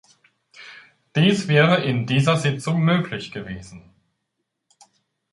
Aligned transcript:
Dies 1.15 1.47
wäre 1.47 1.83
in 1.83 2.07
dieser 2.07 2.35
Sitzung 2.35 2.81
möglich 2.83 3.31
gewesen. 3.31 3.93